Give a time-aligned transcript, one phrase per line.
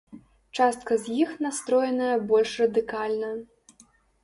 [0.59, 3.31] Частка з іх настроеная больш радыкальна.